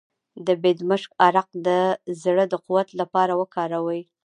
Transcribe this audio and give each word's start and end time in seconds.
د 0.45 0.47
بیدمشک 0.63 1.11
عرق 1.27 1.47
د 1.67 1.69
زړه 2.23 2.45
د 2.49 2.53
قوت 2.65 2.89
لپاره 3.01 3.33
وکاروئ 3.41 4.01